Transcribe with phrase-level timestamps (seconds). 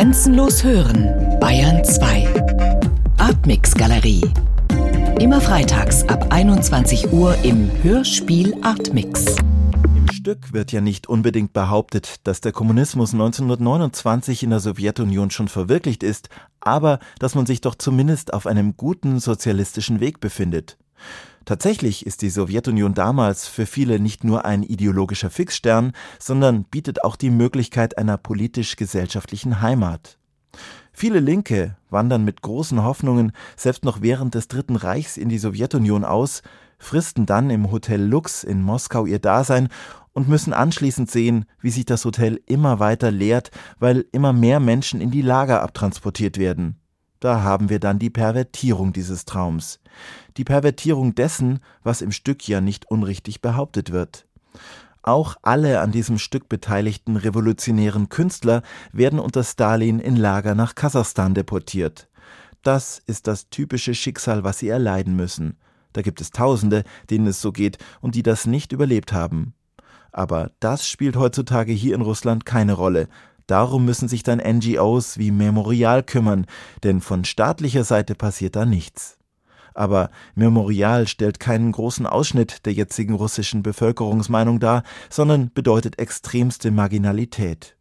[0.00, 2.26] Grenzenlos hören, Bayern 2.
[3.18, 4.22] Artmix Galerie.
[5.20, 9.36] Immer freitags ab 21 Uhr im Hörspiel Artmix.
[9.94, 15.48] Im Stück wird ja nicht unbedingt behauptet, dass der Kommunismus 1929 in der Sowjetunion schon
[15.48, 16.30] verwirklicht ist,
[16.60, 20.78] aber dass man sich doch zumindest auf einem guten sozialistischen Weg befindet.
[21.44, 27.16] Tatsächlich ist die Sowjetunion damals für viele nicht nur ein ideologischer Fixstern, sondern bietet auch
[27.16, 30.18] die Möglichkeit einer politisch-gesellschaftlichen Heimat.
[30.92, 36.04] Viele Linke wandern mit großen Hoffnungen selbst noch während des Dritten Reichs in die Sowjetunion
[36.04, 36.42] aus,
[36.78, 39.68] fristen dann im Hotel Lux in Moskau ihr Dasein
[40.12, 45.00] und müssen anschließend sehen, wie sich das Hotel immer weiter leert, weil immer mehr Menschen
[45.00, 46.80] in die Lager abtransportiert werden.
[47.20, 49.80] Da haben wir dann die Pervertierung dieses Traums.
[50.38, 54.26] Die Pervertierung dessen, was im Stück ja nicht unrichtig behauptet wird.
[55.02, 58.62] Auch alle an diesem Stück beteiligten revolutionären Künstler
[58.92, 62.08] werden unter Stalin in Lager nach Kasachstan deportiert.
[62.62, 65.58] Das ist das typische Schicksal, was sie erleiden müssen.
[65.92, 69.54] Da gibt es Tausende, denen es so geht und die das nicht überlebt haben.
[70.12, 73.08] Aber das spielt heutzutage hier in Russland keine Rolle.
[73.50, 76.46] Darum müssen sich dann NGOs wie Memorial kümmern,
[76.84, 79.18] denn von staatlicher Seite passiert da nichts.
[79.74, 87.76] Aber Memorial stellt keinen großen Ausschnitt der jetzigen russischen Bevölkerungsmeinung dar, sondern bedeutet extremste Marginalität.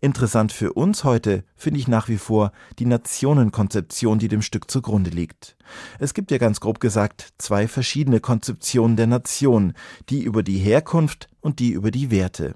[0.00, 5.10] Interessant für uns heute finde ich nach wie vor die Nationenkonzeption, die dem Stück zugrunde
[5.10, 5.58] liegt.
[5.98, 9.74] Es gibt ja ganz grob gesagt zwei verschiedene Konzeptionen der Nation,
[10.08, 12.54] die über die Herkunft und die über die Werte.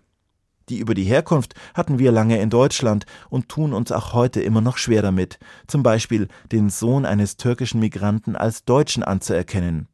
[0.68, 4.60] Die über die Herkunft hatten wir lange in Deutschland und tun uns auch heute immer
[4.60, 9.86] noch schwer damit, zum Beispiel den Sohn eines türkischen Migranten als Deutschen anzuerkennen.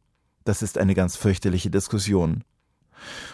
[0.45, 2.43] Das ist eine ganz fürchterliche Diskussion.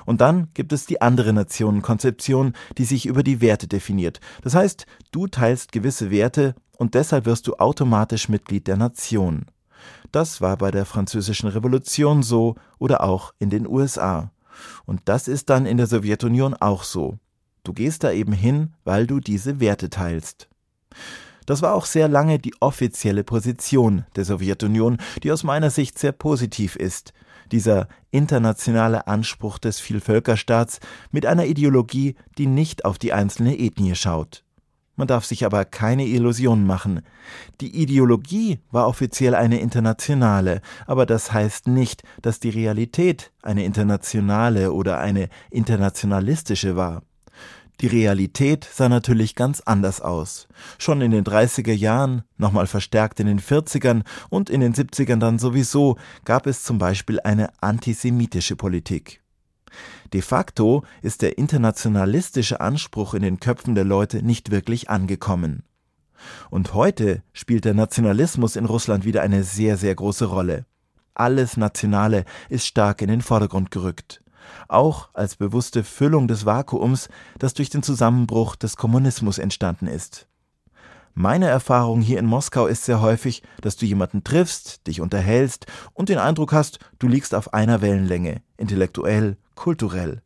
[0.05, 4.20] Und dann gibt es die andere Nationenkonzeption, die sich über die Werte definiert.
[4.42, 9.47] Das heißt, du teilst gewisse Werte und deshalb wirst du automatisch Mitglied der Nation.
[10.11, 14.32] Das war bei der Französischen Revolution so oder auch in den USA.
[14.87, 17.19] Und das ist dann in der Sowjetunion auch so.
[17.64, 20.48] Du gehst da eben hin, weil du diese Werte teilst.
[21.46, 26.12] Das war auch sehr lange die offizielle Position der Sowjetunion, die aus meiner Sicht sehr
[26.12, 27.14] positiv ist.
[27.50, 30.80] Dieser internationale Anspruch des Vielvölkerstaats
[31.10, 34.44] mit einer Ideologie, die nicht auf die einzelne Ethnie schaut.
[34.98, 37.02] Man darf sich aber keine Illusionen machen.
[37.60, 44.72] Die Ideologie war offiziell eine internationale, aber das heißt nicht, dass die Realität eine internationale
[44.72, 47.02] oder eine internationalistische war.
[47.81, 50.49] Die Realität sah natürlich ganz anders aus.
[50.78, 55.39] Schon in den 30er Jahren, nochmal verstärkt in den 40ern und in den 70ern dann
[55.39, 59.22] sowieso, gab es zum Beispiel eine antisemitische Politik.
[60.12, 65.62] De facto ist der internationalistische Anspruch in den Köpfen der Leute nicht wirklich angekommen.
[66.50, 70.66] Und heute spielt der Nationalismus in Russland wieder eine sehr, sehr große Rolle.
[71.15, 74.21] Alles Nationale ist stark in den Vordergrund gerückt
[74.69, 80.28] auch als bewusste Füllung des Vakuums, das durch den Zusammenbruch des Kommunismus entstanden ist.
[81.14, 86.09] Meine Erfahrung hier in Moskau ist sehr häufig, dass du jemanden triffst, dich unterhältst und
[86.09, 90.22] den Eindruck hast, du liegst auf einer Wellenlänge, intellektuell, kulturell.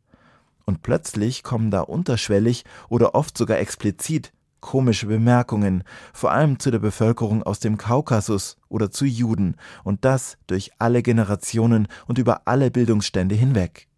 [0.67, 5.83] Und plötzlich kommen da unterschwellig oder oft sogar explizit komische Bemerkungen,
[6.15, 11.03] vor allem zu der Bevölkerung aus dem Kaukasus oder zu Juden, und das durch alle
[11.03, 13.89] Generationen und über alle Bildungsstände hinweg.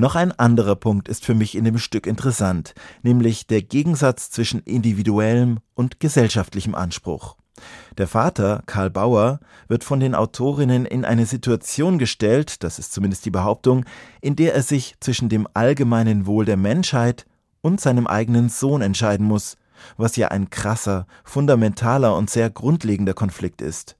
[0.00, 4.60] Noch ein anderer Punkt ist für mich in dem Stück interessant, nämlich der Gegensatz zwischen
[4.60, 7.36] individuellem und gesellschaftlichem Anspruch.
[7.98, 13.26] Der Vater, Karl Bauer, wird von den Autorinnen in eine Situation gestellt, das ist zumindest
[13.26, 13.84] die Behauptung,
[14.22, 17.26] in der er sich zwischen dem allgemeinen Wohl der Menschheit
[17.60, 19.58] und seinem eigenen Sohn entscheiden muss,
[19.98, 23.98] was ja ein krasser, fundamentaler und sehr grundlegender Konflikt ist.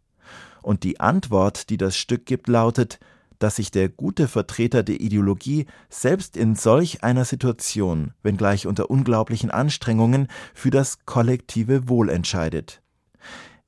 [0.62, 3.00] Und die Antwort, die das Stück gibt, lautet,
[3.40, 9.50] dass sich der gute Vertreter der Ideologie selbst in solch einer Situation, wenngleich unter unglaublichen
[9.50, 12.81] Anstrengungen, für das kollektive Wohl entscheidet.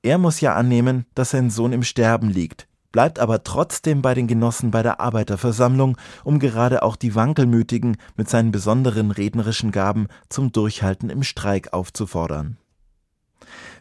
[0.02, 4.26] Er muss ja annehmen, dass sein Sohn im Sterben liegt, bleibt aber trotzdem bei den
[4.26, 10.52] Genossen bei der Arbeiterversammlung, um gerade auch die Wankelmütigen mit seinen besonderen rednerischen Gaben zum
[10.52, 12.58] Durchhalten im Streik aufzufordern.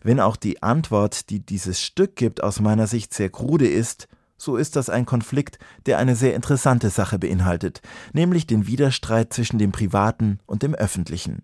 [0.03, 4.07] Wenn auch die Antwort, die dieses Stück gibt, aus meiner Sicht sehr krude ist,
[4.41, 9.59] so ist das ein Konflikt, der eine sehr interessante Sache beinhaltet, nämlich den Widerstreit zwischen
[9.59, 11.43] dem Privaten und dem Öffentlichen.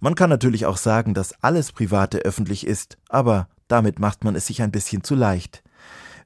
[0.00, 4.46] Man kann natürlich auch sagen, dass alles Private öffentlich ist, aber damit macht man es
[4.46, 5.62] sich ein bisschen zu leicht.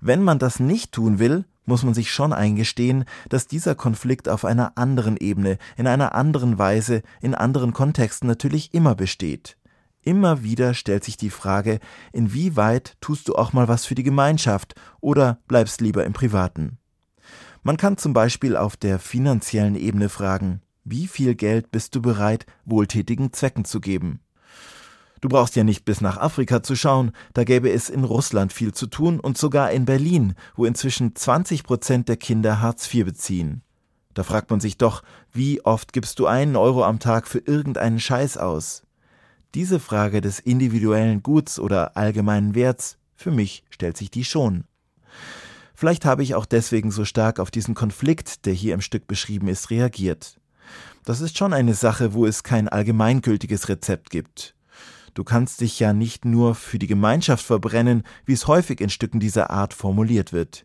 [0.01, 4.45] Wenn man das nicht tun will, muss man sich schon eingestehen, dass dieser Konflikt auf
[4.45, 9.57] einer anderen Ebene, in einer anderen Weise, in anderen Kontexten natürlich immer besteht.
[10.03, 11.79] Immer wieder stellt sich die Frage,
[12.13, 16.79] inwieweit tust du auch mal was für die Gemeinschaft oder bleibst lieber im Privaten.
[17.63, 22.47] Man kann zum Beispiel auf der finanziellen Ebene fragen, wie viel Geld bist du bereit,
[22.65, 24.21] wohltätigen Zwecken zu geben?
[25.21, 28.73] Du brauchst ja nicht bis nach Afrika zu schauen, da gäbe es in Russland viel
[28.73, 33.61] zu tun und sogar in Berlin, wo inzwischen 20 Prozent der Kinder Hartz IV beziehen.
[34.15, 38.01] Da fragt man sich doch, wie oft gibst du einen Euro am Tag für irgendeinen
[38.01, 38.83] Scheiß aus?
[39.55, 44.65] Diese Frage des individuellen Guts oder allgemeinen Werts, für mich stellt sich die schon.
[45.75, 49.49] Vielleicht habe ich auch deswegen so stark auf diesen Konflikt, der hier im Stück beschrieben
[49.49, 50.39] ist, reagiert.
[51.05, 54.55] Das ist schon eine Sache, wo es kein allgemeingültiges Rezept gibt.
[55.15, 59.19] Du kannst dich ja nicht nur für die Gemeinschaft verbrennen, wie es häufig in Stücken
[59.19, 60.65] dieser Art formuliert wird.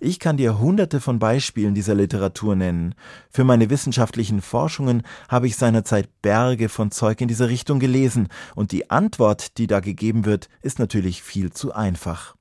[0.00, 2.94] Ich kann dir hunderte von Beispielen dieser Literatur nennen.
[3.30, 8.72] Für meine wissenschaftlichen Forschungen habe ich seinerzeit Berge von Zeug in dieser Richtung gelesen, und
[8.72, 12.36] die Antwort, die da gegeben wird, ist natürlich viel zu einfach.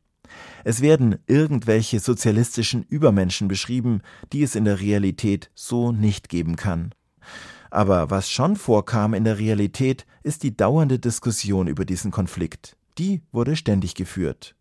[0.64, 4.02] Es werden irgendwelche sozialistischen Übermenschen beschrieben,
[4.34, 6.94] die es in der Realität so nicht geben kann.
[7.70, 12.78] Aber was schon vorkam in der Realität, ist die dauernde Diskussion über diesen Konflikt.
[12.98, 14.56] Die wurde ständig geführt.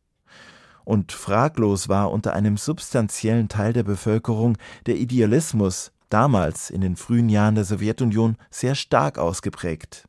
[0.85, 7.29] Und fraglos war unter einem substanziellen Teil der Bevölkerung der Idealismus damals in den frühen
[7.29, 10.07] Jahren der Sowjetunion sehr stark ausgeprägt.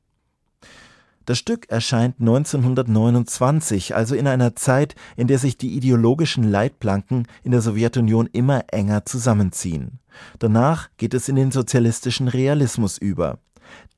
[1.26, 7.52] Das Stück erscheint 1929, also in einer Zeit, in der sich die ideologischen Leitplanken in
[7.52, 10.00] der Sowjetunion immer enger zusammenziehen.
[10.38, 13.40] Danach geht es in den sozialistischen Realismus über.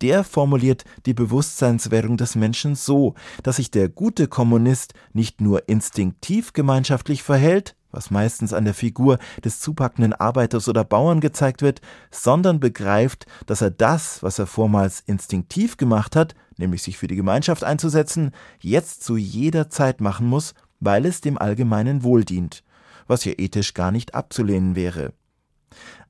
[0.01, 6.53] Der formuliert die Bewusstseinswerdung des Menschen so, dass sich der gute Kommunist nicht nur instinktiv
[6.53, 11.81] gemeinschaftlich verhält, was meistens an der Figur des zupackenden Arbeiters oder Bauern gezeigt wird,
[12.11, 17.15] sondern begreift, dass er das, was er vormals instinktiv gemacht hat, nämlich sich für die
[17.15, 22.63] Gemeinschaft einzusetzen, jetzt zu jeder Zeit machen muss, weil es dem allgemeinen Wohl dient,
[23.07, 25.13] was ja ethisch gar nicht abzulehnen wäre.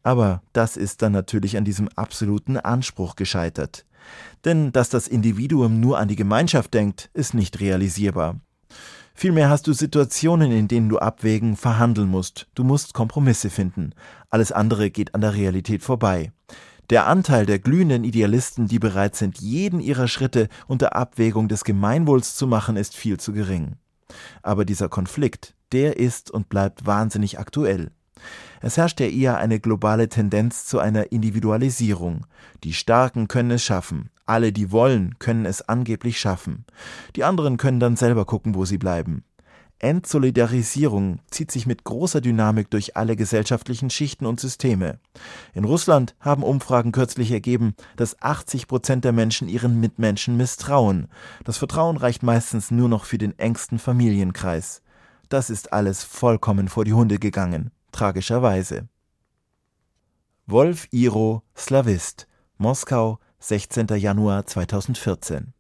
[0.04, 3.86] Aber das ist dann natürlich an diesem absoluten Anspruch gescheitert.
[4.46, 8.40] Denn dass das Individuum nur an die Gemeinschaft denkt, ist nicht realisierbar.
[9.14, 12.48] Vielmehr hast du Situationen, in denen du abwägen, verhandeln musst.
[12.54, 13.94] Du musst Kompromisse finden.
[14.30, 16.32] Alles andere geht an der Realität vorbei.
[16.92, 22.36] Der Anteil der glühenden Idealisten, die bereit sind, jeden ihrer Schritte unter Abwägung des Gemeinwohls
[22.36, 23.76] zu machen, ist viel zu gering.
[24.42, 27.92] Aber dieser Konflikt, der ist und bleibt wahnsinnig aktuell.
[28.62, 32.26] Es herrscht ja eher eine globale Tendenz zu einer Individualisierung.
[32.64, 36.66] Die Starken können es schaffen, alle, die wollen, können es angeblich schaffen.
[37.16, 39.24] Die anderen können dann selber gucken, wo sie bleiben.
[39.80, 45.00] Entsolidarisierung zieht sich mit großer Dynamik durch alle gesellschaftlichen Schichten und Systeme.
[45.54, 51.10] In Russland haben Umfragen kürzlich ergeben, dass 80 Prozent der Menschen ihren Mitmenschen misstrauen.
[51.44, 54.82] Das Vertrauen reicht meistens nur noch für den engsten Familienkreis.
[55.30, 58.88] Das ist alles vollkommen vor die Hunde gegangen tragischerweise.
[60.46, 62.28] Wolf Iro, Slavist,
[62.58, 63.88] Moskau, 16.
[63.98, 65.57] Januar 2014